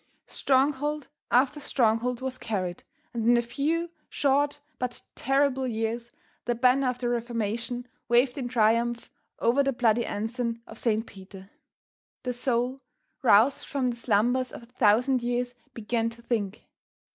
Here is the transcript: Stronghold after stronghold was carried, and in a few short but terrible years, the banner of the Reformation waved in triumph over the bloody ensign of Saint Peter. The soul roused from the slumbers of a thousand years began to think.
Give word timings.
Stronghold 0.25 1.09
after 1.29 1.59
stronghold 1.59 2.21
was 2.21 2.39
carried, 2.39 2.81
and 3.13 3.29
in 3.29 3.37
a 3.37 3.41
few 3.43 3.91
short 4.09 4.59
but 4.79 5.03
terrible 5.13 5.67
years, 5.67 6.11
the 6.45 6.55
banner 6.55 6.89
of 6.89 6.97
the 6.97 7.07
Reformation 7.07 7.87
waved 8.07 8.35
in 8.35 8.47
triumph 8.47 9.11
over 9.37 9.61
the 9.61 9.71
bloody 9.71 10.07
ensign 10.07 10.63
of 10.65 10.79
Saint 10.79 11.05
Peter. 11.05 11.51
The 12.23 12.33
soul 12.33 12.81
roused 13.21 13.67
from 13.67 13.89
the 13.89 13.95
slumbers 13.95 14.51
of 14.51 14.63
a 14.63 14.65
thousand 14.65 15.21
years 15.21 15.53
began 15.75 16.09
to 16.09 16.23
think. 16.23 16.65